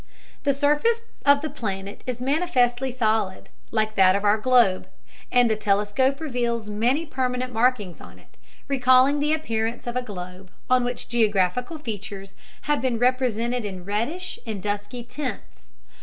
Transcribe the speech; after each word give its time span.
The 0.45 0.53
surface 0.55 1.01
of 1.27 1.41
the 1.41 1.49
planet 1.51 2.03
is 2.07 2.19
manifestly 2.19 2.89
solid, 2.89 3.49
like 3.69 3.93
that 3.93 4.15
of 4.15 4.23
our 4.23 4.39
globe, 4.39 4.87
and 5.31 5.47
the 5.47 5.55
telescope 5.55 6.19
reveals 6.19 6.71
many 6.71 7.05
permanent 7.05 7.53
markings 7.53 8.01
on 8.01 8.17
it, 8.17 8.35
recalling 8.67 9.19
the 9.19 9.31
appearance 9.31 9.85
of 9.85 9.95
a 9.95 10.01
globe 10.01 10.49
on 10.71 10.83
which 10.83 11.07
geographical 11.07 11.77
features 11.77 12.33
have 12.61 12.81
been 12.81 12.97
represented 12.97 13.63
in 13.63 13.85
reddish 13.85 14.39
and 14.47 14.63
dusky 14.63 15.03
tints. 15.03 15.75